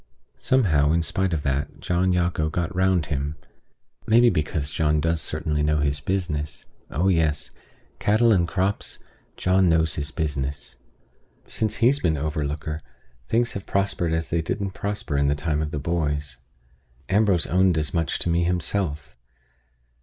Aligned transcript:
Somehow, 0.39 0.93
in 0.93 1.03
spite 1.03 1.31
of 1.31 1.43
that, 1.43 1.79
John 1.79 2.11
Jago 2.11 2.49
got 2.49 2.73
round 2.75 3.05
him; 3.05 3.35
maybe 4.07 4.31
because 4.31 4.71
John 4.71 4.99
does 4.99 5.21
certainly 5.21 5.61
know 5.61 5.77
his 5.77 5.99
business. 5.99 6.65
Oh 6.89 7.07
yes! 7.07 7.51
Cattle 7.99 8.33
and 8.33 8.47
crops, 8.47 8.97
John 9.37 9.69
knows 9.69 9.93
his 9.93 10.09
business. 10.09 10.77
Since 11.45 11.75
he's 11.75 11.99
been 11.99 12.17
overlooker, 12.17 12.79
things 13.27 13.51
have 13.51 13.67
prospered 13.67 14.11
as 14.11 14.31
they 14.31 14.41
didn't 14.41 14.71
prosper 14.71 15.19
in 15.19 15.27
the 15.27 15.35
time 15.35 15.61
of 15.61 15.69
the 15.69 15.77
boys. 15.77 16.37
Ambrose 17.07 17.45
owned 17.45 17.77
as 17.77 17.93
much 17.93 18.17
to 18.21 18.29
me 18.31 18.41
himself. 18.43 19.15